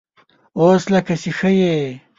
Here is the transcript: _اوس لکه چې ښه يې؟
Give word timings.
_اوس 0.59 0.83
لکه 0.93 1.13
چې 1.21 1.29
ښه 1.37 1.49
يې؟ 1.59 1.75